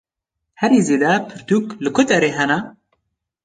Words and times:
Herî 0.61 0.81
zêde 0.87 1.13
pirtûk 1.27 1.65
li 1.83 1.89
ku 1.95 2.01
derê 2.09 2.31
hene? 2.37 2.59